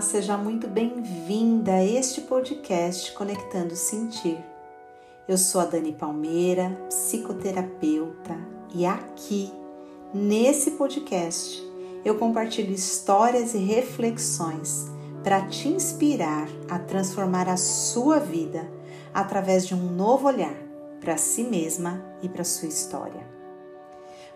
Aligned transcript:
seja 0.00 0.34
muito 0.34 0.66
bem-vinda 0.66 1.74
a 1.74 1.84
este 1.84 2.22
podcast 2.22 3.12
Conectando 3.12 3.76
Sentir. 3.76 4.42
Eu 5.28 5.36
sou 5.36 5.60
a 5.60 5.66
Dani 5.66 5.92
Palmeira, 5.92 6.70
psicoterapeuta, 6.88 8.34
e 8.74 8.86
aqui, 8.86 9.52
nesse 10.14 10.72
podcast, 10.72 11.62
eu 12.02 12.16
compartilho 12.16 12.72
histórias 12.72 13.52
e 13.52 13.58
reflexões 13.58 14.86
para 15.22 15.46
te 15.46 15.68
inspirar 15.68 16.48
a 16.70 16.78
transformar 16.78 17.46
a 17.46 17.58
sua 17.58 18.18
vida 18.18 18.66
através 19.12 19.66
de 19.66 19.74
um 19.74 19.94
novo 19.94 20.28
olhar 20.28 20.56
para 20.98 21.18
si 21.18 21.44
mesma 21.44 22.02
e 22.22 22.28
para 22.28 22.42
sua 22.42 22.68
história. 22.68 23.39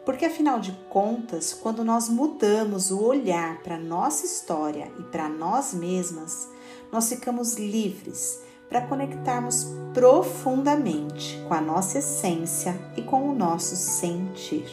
Porque 0.04 0.26
afinal 0.26 0.60
de 0.60 0.72
contas, 0.90 1.54
quando 1.54 1.82
nós 1.82 2.08
mudamos 2.08 2.90
o 2.90 3.02
olhar 3.02 3.62
para 3.62 3.78
nossa 3.78 4.27
história 4.27 4.92
e 4.98 5.02
para 5.04 5.28
nós 5.28 5.72
mesmas, 5.72 6.48
nós 6.92 7.08
ficamos 7.08 7.54
livres 7.54 8.42
para 8.68 8.86
conectarmos 8.86 9.66
profundamente 9.94 11.42
com 11.48 11.54
a 11.54 11.60
nossa 11.60 11.98
essência 11.98 12.78
e 12.96 13.02
com 13.02 13.30
o 13.30 13.34
nosso 13.34 13.77
sentir. 13.77 14.66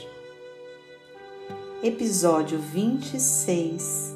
Episódio 1.82 2.60
26 2.60 4.14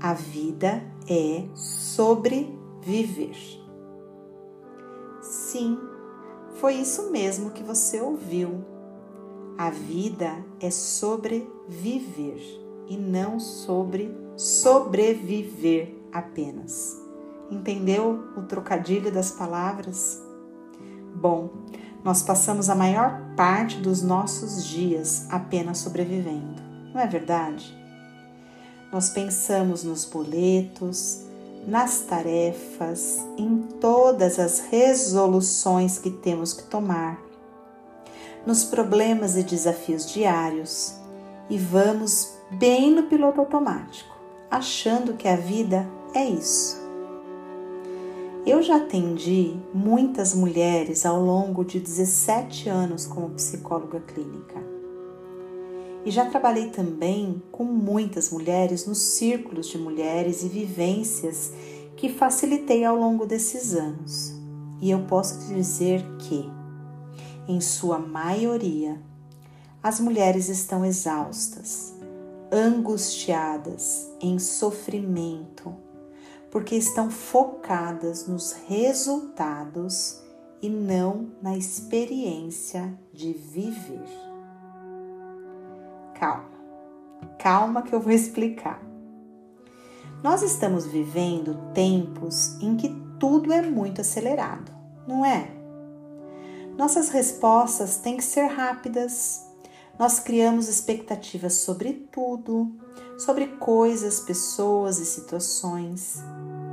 A 0.00 0.12
vida 0.12 0.82
é 1.08 1.44
sobre 1.54 2.52
viver. 2.82 3.36
Sim, 5.22 5.78
foi 6.54 6.74
isso 6.74 7.10
mesmo 7.10 7.50
que 7.50 7.62
você 7.62 8.00
ouviu 8.00 8.77
a 9.58 9.70
vida 9.70 10.36
é 10.60 10.70
sobre 10.70 11.50
viver 11.68 12.40
e 12.88 12.96
não 12.96 13.40
sobre 13.40 14.16
sobreviver 14.36 15.96
apenas. 16.12 16.96
Entendeu 17.50 18.22
o 18.36 18.42
trocadilho 18.42 19.10
das 19.10 19.32
palavras? 19.32 20.22
Bom, 21.12 21.50
nós 22.04 22.22
passamos 22.22 22.70
a 22.70 22.76
maior 22.76 23.20
parte 23.36 23.80
dos 23.80 24.00
nossos 24.00 24.64
dias 24.64 25.26
apenas 25.28 25.78
sobrevivendo, 25.78 26.62
não 26.94 27.00
é 27.00 27.06
verdade? 27.08 27.76
Nós 28.92 29.10
pensamos 29.10 29.82
nos 29.82 30.04
boletos, 30.04 31.24
nas 31.66 32.02
tarefas, 32.02 33.18
em 33.36 33.58
todas 33.80 34.38
as 34.38 34.60
resoluções 34.60 35.98
que 35.98 36.10
temos 36.10 36.52
que 36.52 36.62
tomar 36.62 37.27
nos 38.48 38.64
problemas 38.64 39.36
e 39.36 39.42
desafios 39.42 40.10
diários 40.10 40.94
e 41.50 41.58
vamos 41.58 42.32
bem 42.50 42.90
no 42.90 43.02
piloto 43.02 43.40
automático, 43.40 44.16
achando 44.50 45.12
que 45.12 45.28
a 45.28 45.36
vida 45.36 45.86
é 46.14 46.24
isso. 46.24 46.80
Eu 48.46 48.62
já 48.62 48.76
atendi 48.76 49.54
muitas 49.74 50.34
mulheres 50.34 51.04
ao 51.04 51.22
longo 51.22 51.62
de 51.62 51.78
17 51.78 52.70
anos 52.70 53.04
como 53.04 53.28
psicóloga 53.34 54.00
clínica. 54.00 54.56
E 56.06 56.10
já 56.10 56.24
trabalhei 56.24 56.70
também 56.70 57.42
com 57.52 57.64
muitas 57.64 58.30
mulheres 58.30 58.86
nos 58.86 58.98
círculos 58.98 59.68
de 59.68 59.76
mulheres 59.76 60.42
e 60.42 60.48
vivências 60.48 61.52
que 61.94 62.08
facilitei 62.08 62.82
ao 62.82 62.96
longo 62.96 63.26
desses 63.26 63.74
anos. 63.74 64.32
E 64.80 64.90
eu 64.90 65.00
posso 65.00 65.38
te 65.40 65.54
dizer 65.54 66.02
que 66.20 66.57
em 67.48 67.60
sua 67.60 67.98
maioria, 67.98 69.00
as 69.82 69.98
mulheres 69.98 70.48
estão 70.48 70.84
exaustas, 70.84 71.94
angustiadas, 72.52 74.12
em 74.20 74.38
sofrimento, 74.38 75.74
porque 76.50 76.76
estão 76.76 77.10
focadas 77.10 78.28
nos 78.28 78.52
resultados 78.68 80.22
e 80.60 80.68
não 80.68 81.30
na 81.40 81.56
experiência 81.56 82.92
de 83.12 83.32
viver. 83.32 84.08
Calma, 86.14 86.50
calma 87.38 87.82
que 87.82 87.94
eu 87.94 88.00
vou 88.00 88.12
explicar. 88.12 88.82
Nós 90.22 90.42
estamos 90.42 90.84
vivendo 90.84 91.72
tempos 91.72 92.60
em 92.60 92.76
que 92.76 92.88
tudo 93.20 93.52
é 93.52 93.62
muito 93.62 94.00
acelerado, 94.00 94.72
não 95.06 95.24
é? 95.24 95.57
Nossas 96.78 97.08
respostas 97.08 97.96
têm 97.96 98.16
que 98.16 98.22
ser 98.22 98.46
rápidas. 98.46 99.44
Nós 99.98 100.20
criamos 100.20 100.68
expectativas 100.68 101.54
sobre 101.54 101.92
tudo, 101.92 102.72
sobre 103.18 103.48
coisas, 103.48 104.20
pessoas 104.20 105.00
e 105.00 105.04
situações, 105.04 106.22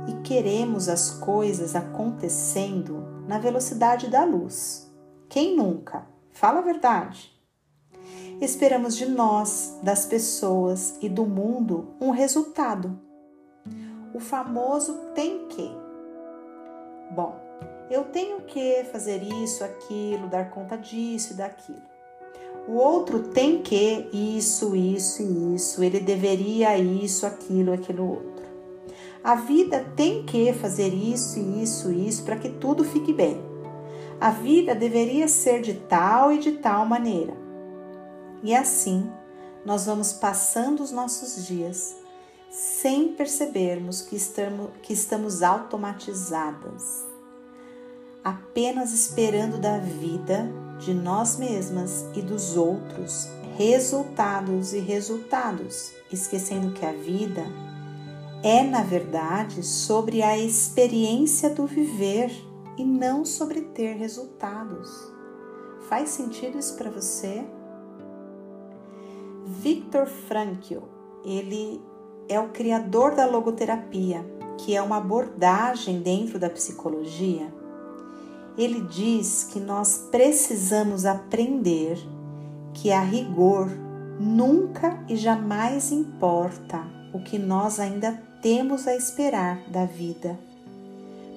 e 0.06 0.22
queremos 0.22 0.88
as 0.88 1.10
coisas 1.10 1.74
acontecendo 1.74 3.24
na 3.26 3.40
velocidade 3.40 4.08
da 4.08 4.24
luz. 4.24 4.88
Quem 5.28 5.56
nunca? 5.56 6.06
Fala 6.30 6.60
a 6.60 6.62
verdade. 6.62 7.32
Esperamos 8.40 8.96
de 8.96 9.06
nós, 9.06 9.76
das 9.82 10.06
pessoas 10.06 10.94
e 11.00 11.08
do 11.08 11.26
mundo 11.26 11.96
um 12.00 12.10
resultado. 12.10 12.96
O 14.14 14.20
famoso 14.20 14.94
tem 15.16 15.48
que. 15.48 15.68
Bom, 17.10 17.45
eu 17.88 18.04
tenho 18.04 18.40
que 18.42 18.84
fazer 18.90 19.22
isso, 19.22 19.62
aquilo, 19.62 20.28
dar 20.28 20.50
conta 20.50 20.76
disso 20.76 21.32
e 21.32 21.36
daquilo. 21.36 21.82
O 22.66 22.72
outro 22.72 23.28
tem 23.28 23.62
que 23.62 24.08
isso, 24.12 24.74
isso 24.74 25.22
e 25.22 25.54
isso, 25.54 25.84
ele 25.84 26.00
deveria 26.00 26.76
isso, 26.76 27.24
aquilo, 27.24 27.72
aquilo 27.72 28.10
outro. 28.10 28.46
A 29.22 29.36
vida 29.36 29.86
tem 29.94 30.24
que 30.24 30.52
fazer 30.52 30.88
isso, 30.88 31.38
isso, 31.38 31.92
isso 31.92 32.24
para 32.24 32.36
que 32.36 32.48
tudo 32.48 32.82
fique 32.82 33.12
bem. 33.12 33.40
A 34.20 34.30
vida 34.30 34.74
deveria 34.74 35.28
ser 35.28 35.60
de 35.60 35.74
tal 35.74 36.32
e 36.32 36.38
de 36.38 36.52
tal 36.52 36.84
maneira. 36.86 37.34
E 38.42 38.54
assim, 38.54 39.08
nós 39.64 39.86
vamos 39.86 40.12
passando 40.12 40.82
os 40.82 40.90
nossos 40.90 41.46
dias 41.46 41.96
sem 42.50 43.12
percebermos 43.12 44.00
que 44.00 44.16
estamos, 44.16 44.70
que 44.82 44.92
estamos 44.92 45.42
automatizadas 45.42 47.05
apenas 48.26 48.92
esperando 48.92 49.56
da 49.56 49.78
vida, 49.78 50.52
de 50.80 50.92
nós 50.92 51.36
mesmas 51.36 52.04
e 52.12 52.20
dos 52.20 52.56
outros 52.56 53.28
resultados 53.56 54.72
e 54.72 54.80
resultados, 54.80 55.92
esquecendo 56.12 56.72
que 56.72 56.84
a 56.84 56.90
vida 56.90 57.44
é, 58.42 58.64
na 58.64 58.82
verdade, 58.82 59.62
sobre 59.62 60.24
a 60.24 60.36
experiência 60.36 61.50
do 61.50 61.68
viver 61.68 62.32
e 62.76 62.84
não 62.84 63.24
sobre 63.24 63.60
ter 63.60 63.94
resultados. 63.94 64.90
Faz 65.88 66.08
sentido 66.08 66.58
isso 66.58 66.76
para 66.76 66.90
você? 66.90 67.46
Viktor 69.46 70.06
Frankl, 70.06 70.82
ele 71.24 71.80
é 72.28 72.40
o 72.40 72.48
criador 72.48 73.14
da 73.14 73.24
logoterapia, 73.24 74.26
que 74.58 74.74
é 74.74 74.82
uma 74.82 74.96
abordagem 74.96 76.00
dentro 76.02 76.40
da 76.40 76.50
psicologia 76.50 77.54
ele 78.56 78.80
diz 78.80 79.44
que 79.44 79.60
nós 79.60 80.08
precisamos 80.10 81.04
aprender 81.04 81.98
que 82.72 82.90
a 82.90 83.00
rigor 83.00 83.68
nunca 84.18 85.02
e 85.08 85.16
jamais 85.16 85.92
importa 85.92 86.82
o 87.12 87.20
que 87.20 87.38
nós 87.38 87.78
ainda 87.78 88.12
temos 88.40 88.86
a 88.86 88.94
esperar 88.94 89.60
da 89.68 89.84
vida, 89.84 90.38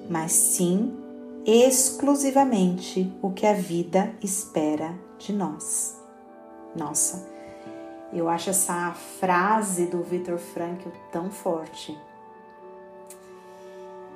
mas 0.08 0.32
sim 0.32 0.96
exclusivamente 1.44 3.10
o 3.22 3.30
que 3.30 3.46
a 3.46 3.54
vida 3.54 4.12
espera 4.22 4.94
de 5.18 5.32
nós. 5.32 5.98
Nossa, 6.76 7.26
eu 8.12 8.28
acho 8.28 8.50
essa 8.50 8.92
frase 9.18 9.86
do 9.86 10.02
Viktor 10.02 10.38
Frankl 10.38 10.90
tão 11.12 11.30
forte. 11.30 11.96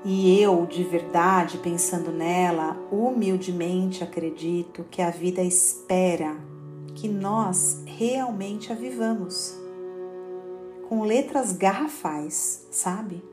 E 0.05 0.39
eu, 0.39 0.67
de 0.67 0.85
verdade, 0.85 1.57
pensando 1.57 2.13
nela, 2.13 2.77
humildemente 2.93 4.05
acredito 4.05 4.85
que 4.91 5.01
a 5.01 5.09
vida 5.09 5.43
espera 5.43 6.37
que 6.95 7.09
nós 7.09 7.83
realmente 7.87 8.71
a 8.71 8.75
vivamos. 8.75 9.59
Com 10.91 11.05
letras 11.05 11.53
garrafais, 11.53 12.67
sabe? 12.71 13.25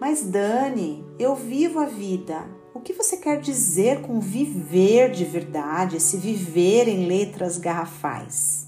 Mas 0.00 0.22
Dani, 0.22 1.04
eu 1.18 1.34
vivo 1.36 1.78
a 1.78 1.84
vida. 1.84 2.42
O 2.72 2.80
que 2.80 2.94
você 2.94 3.18
quer 3.18 3.38
dizer 3.38 4.00
com 4.00 4.20
viver 4.20 5.10
de 5.10 5.26
verdade, 5.26 5.98
esse 5.98 6.16
viver 6.16 6.88
em 6.88 7.06
letras 7.06 7.58
garrafais? 7.58 8.66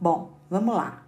Bom, 0.00 0.32
vamos 0.50 0.74
lá. 0.74 1.06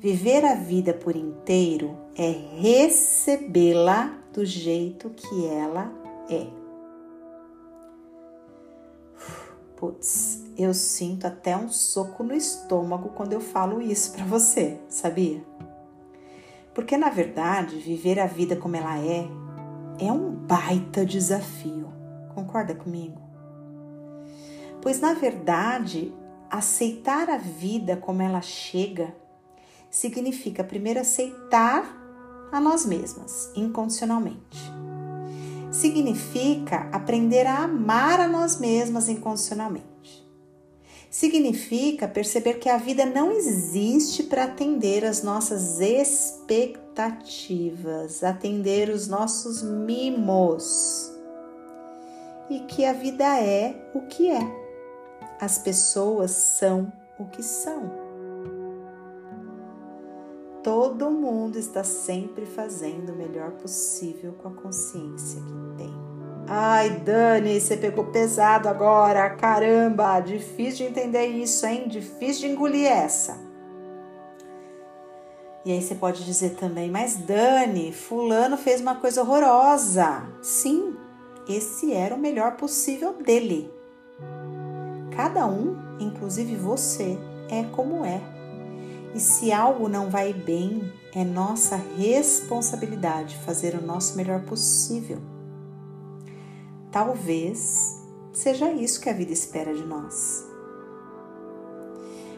Viver 0.00 0.42
a 0.42 0.54
vida 0.54 0.94
por 0.94 1.14
inteiro 1.14 2.05
é 2.18 2.30
recebê-la 2.60 4.10
do 4.32 4.44
jeito 4.44 5.10
que 5.10 5.46
ela 5.46 5.92
é. 6.30 6.46
Putz, 9.76 10.42
eu 10.56 10.72
sinto 10.72 11.26
até 11.26 11.54
um 11.54 11.68
soco 11.68 12.22
no 12.22 12.32
estômago 12.32 13.10
quando 13.10 13.34
eu 13.34 13.40
falo 13.40 13.82
isso 13.82 14.12
para 14.12 14.24
você, 14.24 14.80
sabia? 14.88 15.44
Porque 16.72 16.96
na 16.96 17.10
verdade, 17.10 17.76
viver 17.76 18.18
a 18.18 18.26
vida 18.26 18.56
como 18.56 18.76
ela 18.76 18.98
é 18.98 19.28
é 19.98 20.10
um 20.10 20.30
baita 20.30 21.04
desafio. 21.04 21.92
Concorda 22.34 22.74
comigo? 22.74 23.20
Pois 24.80 25.00
na 25.00 25.12
verdade, 25.12 26.14
aceitar 26.50 27.28
a 27.28 27.36
vida 27.36 27.96
como 27.96 28.22
ela 28.22 28.40
chega 28.40 29.14
significa 29.90 30.64
primeiro 30.64 31.00
aceitar 31.00 32.05
a 32.56 32.60
nós 32.60 32.86
mesmas 32.86 33.50
incondicionalmente. 33.54 34.72
Significa 35.70 36.88
aprender 36.90 37.46
a 37.46 37.64
amar 37.64 38.18
a 38.18 38.26
nós 38.26 38.58
mesmas 38.58 39.10
incondicionalmente. 39.10 40.26
Significa 41.10 42.08
perceber 42.08 42.54
que 42.54 42.70
a 42.70 42.78
vida 42.78 43.04
não 43.04 43.30
existe 43.30 44.22
para 44.22 44.44
atender 44.44 45.04
as 45.04 45.22
nossas 45.22 45.78
expectativas, 45.80 48.24
atender 48.24 48.88
os 48.88 49.06
nossos 49.06 49.62
mimos. 49.62 51.12
E 52.48 52.60
que 52.60 52.84
a 52.84 52.92
vida 52.92 53.24
é 53.38 53.90
o 53.94 54.02
que 54.02 54.30
é. 54.30 54.40
As 55.40 55.58
pessoas 55.58 56.30
são 56.30 56.92
o 57.18 57.24
que 57.26 57.42
são 57.42 58.05
todo 60.66 61.12
mundo 61.12 61.60
está 61.60 61.84
sempre 61.84 62.44
fazendo 62.44 63.12
o 63.12 63.16
melhor 63.16 63.52
possível 63.52 64.32
com 64.32 64.48
a 64.48 64.50
consciência 64.50 65.40
que 65.40 65.78
tem. 65.78 65.94
Ai, 66.48 66.90
Dani, 66.90 67.60
você 67.60 67.76
pegou 67.76 68.06
pesado 68.06 68.68
agora. 68.68 69.30
Caramba, 69.30 70.18
difícil 70.18 70.78
de 70.78 70.90
entender 70.90 71.26
isso, 71.26 71.64
hein? 71.64 71.86
Difícil 71.86 72.48
de 72.48 72.54
engolir 72.54 72.90
essa. 72.90 73.38
E 75.64 75.70
aí 75.70 75.80
você 75.80 75.94
pode 75.94 76.24
dizer 76.24 76.56
também, 76.56 76.90
mas 76.90 77.14
Dani, 77.14 77.92
fulano 77.92 78.56
fez 78.56 78.80
uma 78.80 78.96
coisa 78.96 79.22
horrorosa. 79.22 80.24
Sim, 80.42 80.96
esse 81.48 81.92
era 81.92 82.12
o 82.12 82.18
melhor 82.18 82.56
possível 82.56 83.12
dele. 83.12 83.72
Cada 85.14 85.46
um, 85.46 85.76
inclusive 86.00 86.56
você, 86.56 87.16
é 87.48 87.62
como 87.72 88.04
é 88.04 88.20
e 89.16 89.20
se 89.20 89.50
algo 89.50 89.88
não 89.88 90.10
vai 90.10 90.34
bem, 90.34 90.92
é 91.14 91.24
nossa 91.24 91.74
responsabilidade 91.96 93.38
fazer 93.46 93.74
o 93.74 93.80
nosso 93.80 94.14
melhor 94.14 94.44
possível. 94.44 95.22
Talvez 96.92 97.98
seja 98.30 98.70
isso 98.70 99.00
que 99.00 99.08
a 99.08 99.14
vida 99.14 99.32
espera 99.32 99.74
de 99.74 99.82
nós. 99.84 100.44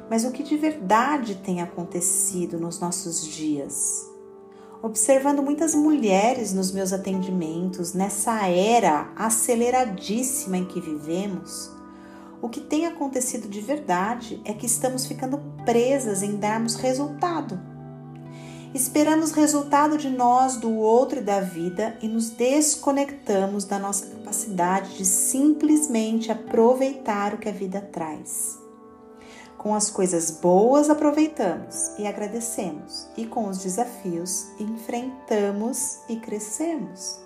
Mas 0.09 0.25
o 0.25 0.31
que 0.31 0.45
de 0.45 0.57
verdade 0.57 1.35
tem 1.35 1.61
acontecido 1.61 2.61
nos 2.61 2.79
nossos 2.79 3.27
dias? 3.27 4.09
Observando 4.81 5.43
muitas 5.43 5.75
mulheres 5.75 6.53
nos 6.55 6.71
meus 6.71 6.93
atendimentos, 6.93 7.93
nessa 7.93 8.47
era 8.47 9.13
aceleradíssima 9.17 10.57
em 10.57 10.65
que 10.65 10.81
vivemos, 10.81 11.73
o 12.41 12.49
que 12.49 12.61
tem 12.61 12.87
acontecido 12.87 13.49
de 13.49 13.61
verdade 13.61 14.41
é 14.45 14.53
que 14.53 14.67
estamos 14.67 15.07
ficando 15.07 15.39
presas 15.65 16.23
em 16.23 16.37
darmos 16.37 16.77
resultado. 16.77 17.61
Esperamos 18.75 19.33
resultado 19.33 19.97
de 19.97 20.11
nós, 20.11 20.57
do 20.57 20.75
outro 20.75 21.21
e 21.21 21.23
da 21.23 21.41
vida 21.41 21.97
e 22.03 22.09
nos 22.09 22.31
desconectamos 22.31 23.65
da 23.65 23.79
nossa 23.79 24.07
capacidade 24.07 24.97
de 24.97 25.05
simplesmente 25.05 26.31
aproveitar 26.31 27.35
o 27.35 27.39
que 27.39 27.49
a 27.49 27.53
vida 27.53 27.81
traz. 27.81 28.59
Com 29.57 29.75
as 29.75 29.91
coisas 29.91 30.31
boas 30.31 30.89
aproveitamos 30.89 31.93
e 31.99 32.07
agradecemos, 32.07 33.09
e 33.17 33.27
com 33.27 33.49
os 33.49 33.59
desafios 33.59 34.47
enfrentamos 34.61 35.99
e 36.09 36.17
crescemos. 36.17 37.19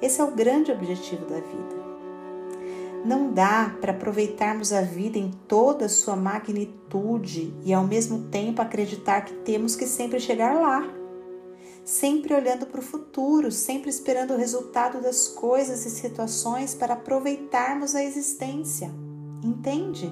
Esse 0.00 0.20
é 0.20 0.24
o 0.24 0.30
grande 0.30 0.72
objetivo 0.72 1.26
da 1.26 1.40
vida. 1.40 1.93
Não 3.04 3.30
dá 3.34 3.76
para 3.82 3.92
aproveitarmos 3.92 4.72
a 4.72 4.80
vida 4.80 5.18
em 5.18 5.30
toda 5.46 5.84
a 5.84 5.90
sua 5.90 6.16
magnitude 6.16 7.54
e 7.62 7.74
ao 7.74 7.84
mesmo 7.84 8.30
tempo 8.30 8.62
acreditar 8.62 9.26
que 9.26 9.34
temos 9.34 9.76
que 9.76 9.86
sempre 9.86 10.18
chegar 10.18 10.58
lá. 10.58 10.88
Sempre 11.84 12.32
olhando 12.32 12.64
para 12.64 12.80
o 12.80 12.84
futuro, 12.84 13.52
sempre 13.52 13.90
esperando 13.90 14.32
o 14.32 14.38
resultado 14.38 15.02
das 15.02 15.28
coisas 15.28 15.84
e 15.84 15.90
situações 15.90 16.74
para 16.74 16.94
aproveitarmos 16.94 17.94
a 17.94 18.02
existência. 18.02 18.90
Entende? 19.44 20.10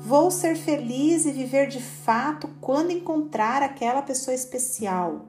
Vou 0.00 0.28
ser 0.32 0.56
feliz 0.56 1.24
e 1.24 1.30
viver 1.30 1.68
de 1.68 1.80
fato 1.80 2.48
quando 2.60 2.90
encontrar 2.90 3.62
aquela 3.62 4.02
pessoa 4.02 4.34
especial. 4.34 5.24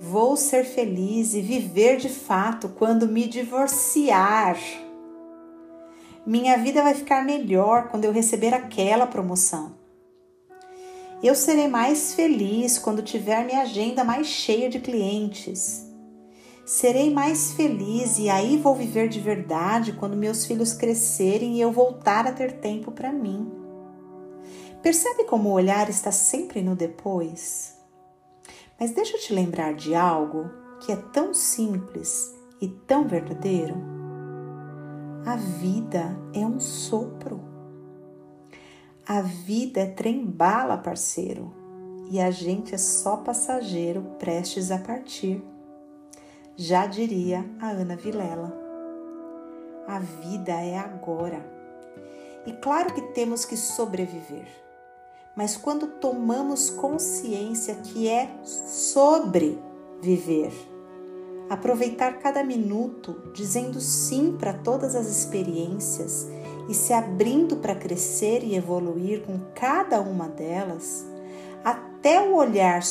Vou 0.00 0.36
ser 0.36 0.64
feliz 0.64 1.34
e 1.34 1.40
viver 1.40 1.98
de 1.98 2.08
fato 2.08 2.68
quando 2.68 3.06
me 3.06 3.28
divorciar 3.28 4.56
minha 6.26 6.56
vida 6.56 6.82
vai 6.82 6.94
ficar 6.94 7.24
melhor 7.24 7.88
quando 7.88 8.04
eu 8.04 8.12
receber 8.12 8.54
aquela 8.54 9.06
promoção. 9.06 9.74
Eu 11.22 11.34
serei 11.34 11.68
mais 11.68 12.14
feliz 12.14 12.78
quando 12.78 13.02
tiver 13.02 13.44
minha 13.44 13.62
agenda 13.62 14.04
mais 14.04 14.26
cheia 14.26 14.68
de 14.68 14.78
clientes. 14.80 15.86
Serei 16.64 17.10
mais 17.10 17.52
feliz 17.52 18.18
e 18.18 18.30
aí 18.30 18.56
vou 18.56 18.74
viver 18.74 19.08
de 19.08 19.20
verdade 19.20 19.92
quando 19.92 20.16
meus 20.16 20.46
filhos 20.46 20.72
crescerem 20.72 21.56
e 21.56 21.60
eu 21.60 21.70
voltar 21.70 22.26
a 22.26 22.32
ter 22.32 22.52
tempo 22.52 22.90
para 22.90 23.12
mim. 23.12 23.50
Percebe 24.82 25.24
como 25.24 25.50
o 25.50 25.52
olhar 25.52 25.88
está 25.88 26.10
sempre 26.10 26.62
no 26.62 26.74
depois? 26.74 27.74
Mas 28.78 28.92
deixa 28.92 29.16
eu 29.16 29.20
te 29.20 29.32
lembrar 29.32 29.74
de 29.74 29.94
algo 29.94 30.50
que 30.80 30.92
é 30.92 30.96
tão 30.96 31.32
simples 31.32 32.34
e 32.60 32.68
tão 32.68 33.06
verdadeiro. 33.06 33.93
A 35.26 35.36
vida 35.36 36.14
é 36.34 36.46
um 36.46 36.60
sopro. 36.60 37.40
A 39.08 39.22
vida 39.22 39.80
é 39.80 39.86
trem-bala, 39.86 40.76
parceiro, 40.76 41.50
e 42.10 42.20
a 42.20 42.30
gente 42.30 42.74
é 42.74 42.78
só 42.78 43.16
passageiro 43.16 44.02
prestes 44.18 44.70
a 44.70 44.76
partir. 44.76 45.42
Já 46.56 46.86
diria 46.86 47.42
a 47.58 47.70
Ana 47.70 47.96
Vilela. 47.96 48.54
A 49.88 49.98
vida 49.98 50.52
é 50.52 50.76
agora. 50.76 51.42
E 52.44 52.52
claro 52.52 52.92
que 52.92 53.00
temos 53.14 53.46
que 53.46 53.56
sobreviver. 53.56 54.46
Mas 55.34 55.56
quando 55.56 55.86
tomamos 55.86 56.68
consciência 56.68 57.76
que 57.76 58.10
é 58.10 58.28
sobreviver, 58.42 60.52
aproveitar 61.48 62.18
cada 62.18 62.42
minuto, 62.42 63.16
dizendo 63.32 63.80
sim 63.80 64.36
para 64.38 64.52
todas 64.52 64.94
as 64.94 65.06
experiências 65.06 66.26
e 66.68 66.74
se 66.74 66.92
abrindo 66.92 67.56
para 67.56 67.74
crescer 67.74 68.42
e 68.42 68.54
evoluir 68.54 69.22
com 69.22 69.38
cada 69.54 70.00
uma 70.00 70.28
delas, 70.28 71.06
até 71.62 72.20
o 72.20 72.34
olhar 72.34 72.82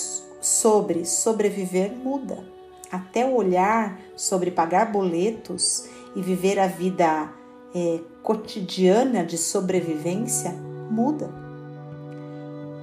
sobre 0.41 1.05
sobreviver 1.05 1.91
muda. 1.91 2.43
Até 2.91 3.25
o 3.25 3.33
olhar 3.33 4.00
sobre 4.15 4.51
pagar 4.51 4.91
boletos 4.91 5.86
e 6.15 6.22
viver 6.22 6.60
a 6.60 6.67
vida 6.67 7.33
é, 7.74 8.00
cotidiana 8.22 9.25
de 9.25 9.38
sobrevivência 9.38 10.51
muda. 10.91 11.27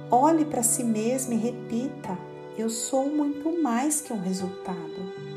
Olhe 0.09 0.43
para 0.43 0.63
si 0.63 0.83
mesmo 0.83 1.33
e 1.33 1.37
repita: 1.37 2.17
eu 2.57 2.69
sou 2.69 3.07
muito 3.07 3.61
mais 3.61 4.01
que 4.01 4.11
um 4.11 4.19
resultado. 4.19 5.30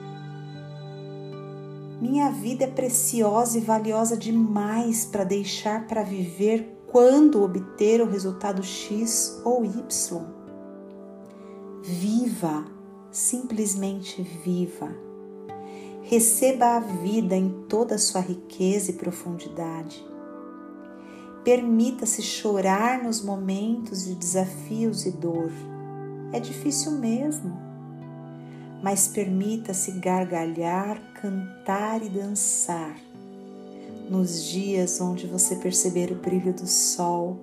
Minha 2.05 2.31
vida 2.31 2.65
é 2.65 2.67
preciosa 2.67 3.57
e 3.57 3.63
valiosa 3.63 4.15
demais 4.15 5.07
para 5.07 5.25
deixar 5.25 5.87
para 5.87 6.03
viver 6.03 6.85
quando 6.93 7.43
obter 7.43 8.03
o 8.03 8.07
resultado 8.07 8.63
X 8.63 9.41
ou 9.43 9.65
Y. 9.65 10.23
Viva, 11.83 12.67
simplesmente 13.11 14.21
viva. 14.23 14.95
Receba 16.03 16.77
a 16.77 16.81
vida 16.81 17.37
em 17.37 17.65
toda 17.71 17.95
a 17.95 17.99
sua 17.99 18.21
riqueza 18.21 18.91
e 18.91 18.95
profundidade. 18.97 20.07
Permita-se 21.43 22.21
chorar 22.21 23.03
nos 23.03 23.23
momentos 23.23 24.05
de 24.05 24.15
desafios 24.15 25.07
e 25.07 25.11
dor. 25.11 25.51
É 26.35 26.39
difícil 26.39 26.93
mesmo 26.93 27.64
mas 28.85 29.09
permita-se 29.09 29.93
gargalhar, 29.93 31.01
cantar 31.15 32.03
e 32.03 32.09
dançar. 32.11 32.95
Nos 34.11 34.45
dias 34.45 35.01
onde 35.01 35.27
você 35.27 35.57
perceber 35.57 36.13
o 36.13 36.17
brilho 36.17 36.53
do 36.53 36.67
sol, 36.67 37.39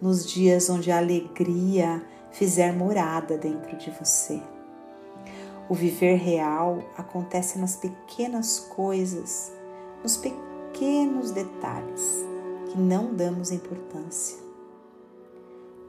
nos 0.00 0.24
dias 0.24 0.70
onde 0.70 0.92
a 0.92 0.98
alegria 0.98 2.00
fizer 2.30 2.72
morada 2.72 3.36
dentro 3.36 3.76
de 3.76 3.90
você. 3.90 4.40
O 5.68 5.74
viver 5.74 6.18
real 6.18 6.78
acontece 6.96 7.58
nas 7.58 7.74
pequenas 7.74 8.60
coisas, 8.60 9.52
nos 10.04 10.16
pequenos 10.16 11.32
detalhes 11.32 12.24
que 12.70 12.78
não 12.78 13.12
damos 13.12 13.50
importância. 13.50 14.38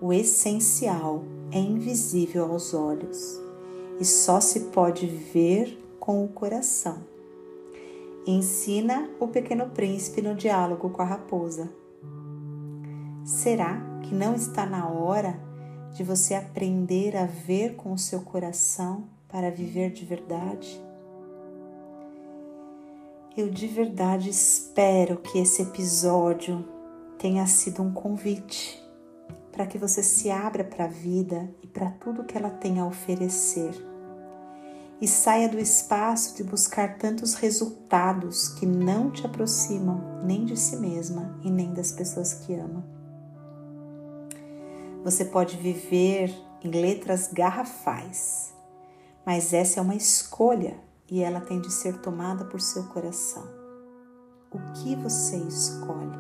O 0.02 0.12
essencial 0.12 1.24
é 1.52 1.60
invisível 1.60 2.52
aos 2.52 2.74
olhos 2.74 3.46
e 4.00 4.06
só 4.06 4.40
se 4.40 4.62
pode 4.72 5.08
ver 5.08 5.78
com 6.00 6.24
o 6.24 6.28
coração. 6.28 6.98
Ensina 8.26 9.10
o 9.20 9.28
pequeno 9.28 9.70
príncipe 9.70 10.22
no 10.22 10.36
diálogo 10.36 10.90
com 10.90 11.02
a 11.02 11.06
raposa. 11.06 11.70
Será 13.24 13.82
que 14.04 14.14
não 14.14 14.36
está 14.36 14.66
na 14.66 14.88
hora 14.90 15.40
de 15.94 16.04
você 16.04 16.34
aprender 16.34 17.16
a 17.16 17.26
ver 17.26 17.76
com 17.76 17.94
o 17.94 17.98
seu 17.98 18.22
coração 18.22 19.06
para 19.28 19.50
viver 19.50 19.92
de 19.92 20.06
verdade? 20.06 20.82
Eu 23.36 23.50
de 23.50 23.68
verdade 23.68 24.30
espero 24.30 25.18
que 25.18 25.40
esse 25.40 25.62
episódio 25.62 26.66
tenha 27.18 27.46
sido 27.48 27.82
um 27.84 27.94
convite 27.94 28.84
para 29.52 29.66
que 29.66 29.78
você 29.78 30.04
se 30.04 30.30
abra 30.30 30.64
para 30.64 30.86
a 30.86 30.88
vida 30.88 31.50
e 31.64 31.68
para 31.68 31.90
tudo 31.92 32.24
que 32.24 32.38
ela 32.38 32.50
tem 32.50 32.80
a 32.80 32.86
oferecer. 32.86 33.74
E 35.00 35.08
saia 35.08 35.48
do 35.48 35.60
espaço 35.60 36.36
de 36.36 36.44
buscar 36.44 36.98
tantos 36.98 37.36
resultados 37.36 38.50
que 38.50 38.66
não 38.66 39.12
te 39.12 39.26
aproximam 39.26 40.22
nem 40.24 40.44
de 40.44 40.58
si 40.58 40.76
mesma 40.76 41.38
e 41.44 41.52
nem 41.52 41.72
das 41.74 41.92
pessoas 41.92 42.34
que 42.34 42.56
ama. 42.56 42.84
Você 45.04 45.24
pode 45.24 45.56
viver 45.56 46.34
em 46.64 46.72
letras 46.72 47.30
garrafais, 47.32 48.54
mas 49.24 49.54
essa 49.54 49.80
é 49.80 49.84
uma 49.84 49.96
escolha 49.96 50.80
e 51.10 51.22
ela 51.22 51.42
tem 51.42 51.62
de 51.62 51.72
ser 51.72 52.00
tomada 52.00 52.46
por 52.46 52.60
seu 52.60 52.84
coração. 52.86 53.48
O 54.52 54.58
que 54.74 54.96
você 54.96 55.38
escolhe? 55.38 56.18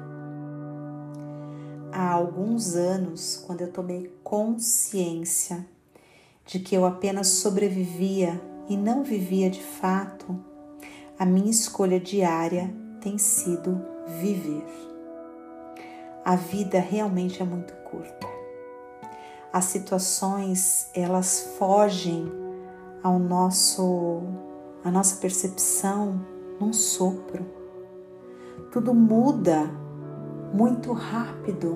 Há 1.91 2.11
alguns 2.11 2.75
anos, 2.75 3.43
quando 3.47 3.61
eu 3.61 3.71
tomei 3.71 4.13
consciência 4.23 5.65
de 6.45 6.59
que 6.59 6.75
eu 6.75 6.85
apenas 6.85 7.27
sobrevivia 7.27 8.39
e 8.67 8.75
não 8.75 9.03
vivia 9.03 9.49
de 9.49 9.61
fato, 9.61 10.37
a 11.17 11.25
minha 11.25 11.49
escolha 11.49 11.99
diária 11.99 12.73
tem 13.01 13.17
sido 13.17 13.81
viver. 14.19 14.65
A 16.23 16.35
vida 16.35 16.79
realmente 16.79 17.41
é 17.41 17.45
muito 17.45 17.73
curta. 17.89 18.27
As 19.51 19.65
situações, 19.65 20.89
elas 20.93 21.55
fogem 21.57 22.31
ao 23.01 23.17
nosso 23.17 24.23
a 24.83 24.91
nossa 24.91 25.17
percepção 25.17 26.21
num 26.59 26.71
sopro. 26.71 27.45
Tudo 28.71 28.93
muda 28.93 29.69
muito 30.53 30.93
rápido 30.93 31.75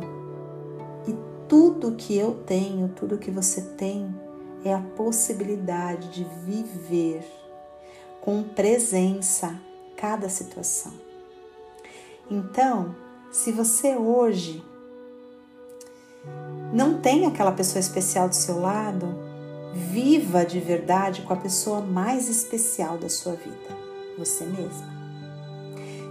e 1.08 1.16
tudo 1.48 1.96
que 1.96 2.18
eu 2.18 2.36
tenho, 2.46 2.90
tudo 2.90 3.18
que 3.18 3.32
você 3.32 3.62
tem, 3.76 4.14
é 4.64 4.74
a 4.74 4.82
possibilidade 4.96 6.10
de 6.10 6.24
viver 6.46 7.24
com 8.22 8.44
presença 8.44 9.60
cada 9.98 10.30
situação. 10.30 10.94
Então, 12.30 12.96
se 13.32 13.52
você 13.52 13.96
hoje 13.96 14.64
não 16.74 17.02
tem 17.02 17.26
aquela 17.26 17.52
pessoa 17.52 17.80
especial 17.80 18.30
do 18.30 18.36
seu 18.36 18.60
lado, 18.60 19.32
Viva 19.74 20.46
de 20.46 20.60
verdade 20.60 21.22
com 21.22 21.34
a 21.34 21.38
pessoa 21.38 21.80
mais 21.80 22.28
especial 22.28 22.98
da 22.98 23.08
sua 23.08 23.34
vida, 23.34 23.78
você 24.18 24.44
mesma. 24.44 24.92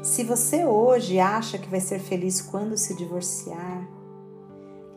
Se 0.02 0.24
você 0.24 0.64
hoje 0.64 1.18
acha 1.18 1.58
que 1.58 1.68
vai 1.68 1.80
ser 1.80 1.98
feliz 1.98 2.40
quando 2.40 2.78
se 2.78 2.94
divorciar, 2.94 3.86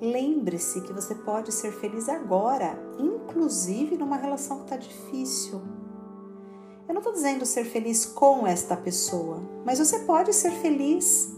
lembre-se 0.04 0.82
que 0.82 0.94
você 0.94 1.16
pode 1.16 1.52
ser 1.52 1.72
feliz 1.72 2.10
agora, 2.10 2.78
inclusive 3.00 3.98
numa 3.98 4.18
relação 4.18 4.58
que 4.58 4.64
está 4.64 4.78
difícil. 4.78 5.62
Eu 6.88 6.94
não 6.94 7.00
estou 7.00 7.14
dizendo 7.14 7.46
ser 7.46 7.64
feliz 7.64 8.06
com 8.06 8.46
esta 8.46 8.76
pessoa, 8.76 9.42
mas 9.66 9.80
você 9.80 10.00
pode 10.00 10.34
ser 10.34 10.52
feliz. 10.52 11.34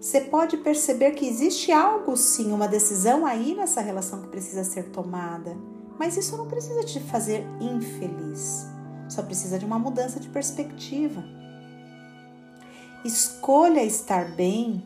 Você 0.00 0.20
pode 0.20 0.56
perceber 0.58 1.12
que 1.12 1.26
existe 1.26 1.72
algo, 1.72 2.16
sim, 2.16 2.52
uma 2.52 2.68
decisão 2.68 3.24
aí 3.24 3.54
nessa 3.54 3.80
relação 3.80 4.22
que 4.22 4.28
precisa 4.28 4.62
ser 4.62 4.90
tomada 4.90 5.56
mas 5.98 6.16
isso 6.16 6.36
não 6.36 6.46
precisa 6.46 6.84
te 6.84 7.00
fazer 7.00 7.44
infeliz, 7.60 8.66
só 9.08 9.20
precisa 9.22 9.58
de 9.58 9.64
uma 9.64 9.78
mudança 9.78 10.20
de 10.20 10.28
perspectiva. 10.28 11.24
Escolha 13.04 13.82
estar 13.82 14.30
bem, 14.36 14.82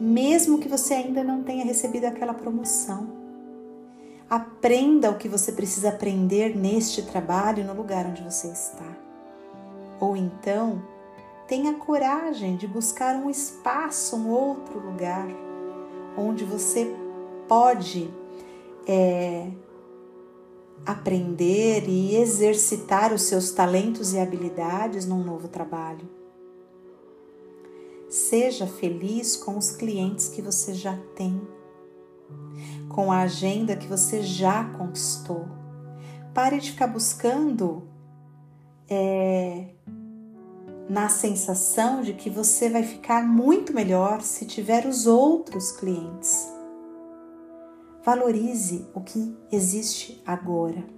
mesmo 0.00 0.58
que 0.58 0.68
você 0.68 0.94
ainda 0.94 1.22
não 1.22 1.42
tenha 1.42 1.64
recebido 1.64 2.04
aquela 2.04 2.34
promoção. 2.34 3.08
Aprenda 4.28 5.10
o 5.10 5.18
que 5.18 5.28
você 5.28 5.52
precisa 5.52 5.90
aprender 5.90 6.56
neste 6.56 7.02
trabalho 7.02 7.64
no 7.64 7.74
lugar 7.74 8.06
onde 8.06 8.22
você 8.22 8.48
está. 8.48 8.96
Ou 10.00 10.16
então, 10.16 10.82
tenha 11.46 11.74
coragem 11.74 12.56
de 12.56 12.66
buscar 12.66 13.14
um 13.16 13.30
espaço, 13.30 14.16
um 14.16 14.30
outro 14.30 14.80
lugar, 14.80 15.26
onde 16.16 16.44
você 16.44 16.92
pode 17.46 18.10
é, 18.86 19.50
aprender 20.84 21.88
e 21.88 22.16
exercitar 22.16 23.12
os 23.12 23.22
seus 23.22 23.50
talentos 23.50 24.14
e 24.14 24.18
habilidades 24.18 25.06
num 25.06 25.22
novo 25.22 25.48
trabalho. 25.48 26.23
Seja 28.14 28.64
feliz 28.64 29.36
com 29.36 29.58
os 29.58 29.72
clientes 29.72 30.28
que 30.28 30.40
você 30.40 30.72
já 30.72 30.96
tem, 31.16 31.42
com 32.88 33.10
a 33.10 33.22
agenda 33.22 33.74
que 33.74 33.88
você 33.88 34.22
já 34.22 34.66
conquistou. 34.78 35.48
Pare 36.32 36.60
de 36.60 36.70
ficar 36.70 36.86
buscando 36.86 37.88
é, 38.88 39.74
na 40.88 41.08
sensação 41.08 42.02
de 42.02 42.14
que 42.14 42.30
você 42.30 42.70
vai 42.70 42.84
ficar 42.84 43.26
muito 43.26 43.74
melhor 43.74 44.22
se 44.22 44.46
tiver 44.46 44.86
os 44.86 45.08
outros 45.08 45.72
clientes. 45.72 46.48
Valorize 48.04 48.86
o 48.94 49.00
que 49.00 49.36
existe 49.50 50.22
agora. 50.24 50.93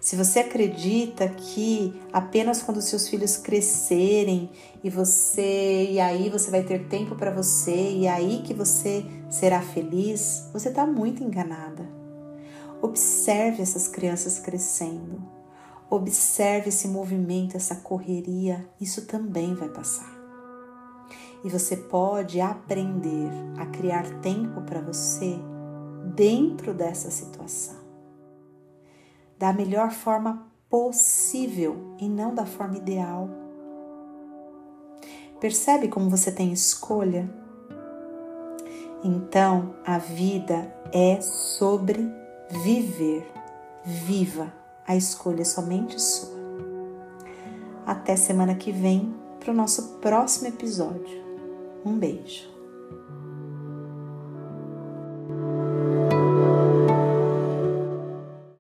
Se 0.00 0.16
você 0.16 0.40
acredita 0.40 1.28
que 1.28 2.00
apenas 2.10 2.62
quando 2.62 2.80
seus 2.80 3.06
filhos 3.08 3.36
crescerem 3.36 4.50
e 4.82 4.88
você 4.88 5.90
e 5.90 6.00
aí 6.00 6.30
você 6.30 6.50
vai 6.50 6.62
ter 6.62 6.88
tempo 6.88 7.14
para 7.14 7.30
você 7.30 7.92
e 7.92 8.08
aí 8.08 8.42
que 8.42 8.54
você 8.54 9.04
será 9.28 9.60
feliz, 9.60 10.48
você 10.52 10.70
está 10.70 10.86
muito 10.86 11.22
enganada. 11.22 11.86
Observe 12.80 13.62
essas 13.62 13.86
crianças 13.86 14.38
crescendo. 14.38 15.22
Observe 15.90 16.68
esse 16.70 16.88
movimento, 16.88 17.56
essa 17.56 17.74
correria, 17.74 18.66
isso 18.80 19.06
também 19.06 19.54
vai 19.54 19.68
passar. 19.68 20.08
E 21.44 21.48
você 21.48 21.76
pode 21.76 22.40
aprender 22.40 23.28
a 23.58 23.66
criar 23.66 24.20
tempo 24.20 24.62
para 24.62 24.80
você 24.80 25.36
dentro 26.14 26.72
dessa 26.72 27.10
situação, 27.10 27.79
da 29.40 29.54
melhor 29.54 29.90
forma 29.90 30.46
possível 30.68 31.96
e 31.98 32.06
não 32.06 32.34
da 32.34 32.44
forma 32.44 32.76
ideal. 32.76 33.26
Percebe 35.40 35.88
como 35.88 36.10
você 36.10 36.30
tem 36.30 36.52
escolha? 36.52 37.26
Então, 39.02 39.74
a 39.82 39.96
vida 39.96 40.70
é 40.92 41.18
sobre 41.22 42.06
viver. 42.50 43.26
Viva, 43.82 44.52
a 44.86 44.94
escolha 44.94 45.40
é 45.40 45.46
somente 45.46 45.98
sua. 45.98 46.38
Até 47.86 48.14
semana 48.16 48.54
que 48.54 48.70
vem 48.70 49.14
para 49.40 49.52
o 49.52 49.56
nosso 49.56 49.94
próximo 50.00 50.48
episódio. 50.48 51.18
Um 51.82 51.98
beijo. 51.98 52.46